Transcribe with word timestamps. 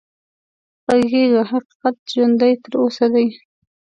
غږېږه 0.87 1.41
حقيقت 1.51 1.95
ژوندی 2.13 2.53
تر 2.63 2.73
اوسه 2.81 3.05
دی 3.13 3.27